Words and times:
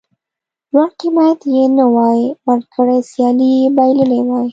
لوړ 0.73 0.89
قېمت 0.99 1.39
یې 1.53 1.63
نه 1.77 1.85
وای 1.95 2.19
ورکړی 2.47 2.99
سیالي 3.11 3.49
یې 3.59 3.65
بایللې 3.77 4.21
وای. 4.29 4.47